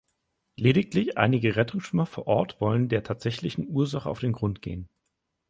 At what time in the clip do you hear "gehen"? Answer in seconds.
4.63-4.89